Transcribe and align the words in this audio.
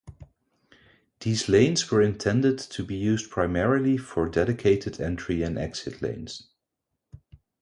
These 1.19 1.47
lanes 1.47 1.91
were 1.91 2.01
intended 2.01 2.57
to 2.57 2.83
be 2.83 2.95
used 2.95 3.29
primarily 3.29 3.97
for 3.97 4.27
dedicated 4.27 4.99
entry 4.99 5.43
and 5.43 5.59
exit 5.59 6.01
lanes. 6.01 6.47